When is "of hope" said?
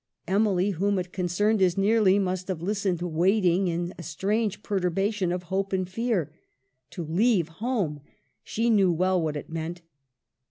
5.31-5.73